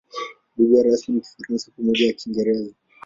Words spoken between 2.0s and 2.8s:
na Kiingereza.